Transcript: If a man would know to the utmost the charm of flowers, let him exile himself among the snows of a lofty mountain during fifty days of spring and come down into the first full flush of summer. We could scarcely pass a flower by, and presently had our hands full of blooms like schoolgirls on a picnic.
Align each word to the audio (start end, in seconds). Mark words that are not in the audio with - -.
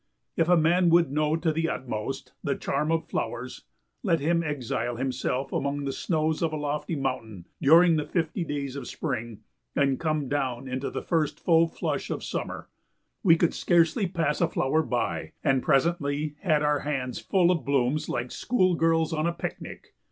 If 0.35 0.49
a 0.49 0.57
man 0.57 0.89
would 0.89 1.11
know 1.11 1.35
to 1.35 1.53
the 1.53 1.69
utmost 1.69 2.33
the 2.43 2.55
charm 2.55 2.91
of 2.91 3.07
flowers, 3.07 3.65
let 4.01 4.19
him 4.19 4.41
exile 4.41 4.95
himself 4.95 5.53
among 5.53 5.83
the 5.85 5.91
snows 5.91 6.41
of 6.41 6.51
a 6.51 6.55
lofty 6.57 6.95
mountain 6.95 7.45
during 7.61 8.03
fifty 8.07 8.43
days 8.43 8.75
of 8.75 8.87
spring 8.87 9.41
and 9.75 9.99
come 9.99 10.27
down 10.27 10.67
into 10.67 10.89
the 10.89 11.03
first 11.03 11.39
full 11.39 11.67
flush 11.67 12.09
of 12.09 12.23
summer. 12.23 12.67
We 13.21 13.35
could 13.35 13.53
scarcely 13.53 14.07
pass 14.07 14.41
a 14.41 14.47
flower 14.47 14.81
by, 14.81 15.33
and 15.43 15.61
presently 15.61 16.35
had 16.39 16.63
our 16.63 16.79
hands 16.79 17.19
full 17.19 17.51
of 17.51 17.63
blooms 17.63 18.09
like 18.09 18.31
schoolgirls 18.31 19.13
on 19.13 19.27
a 19.27 19.33
picnic. 19.33 19.93